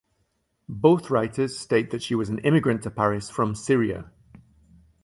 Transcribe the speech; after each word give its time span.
Both 0.67 1.11
writers 1.11 1.59
state 1.59 1.91
that 1.91 2.01
she 2.01 2.15
was 2.15 2.29
an 2.29 2.39
immigrant 2.39 2.81
to 2.81 2.89
Paris 2.89 3.29
from 3.29 3.53
Syria. 3.53 4.09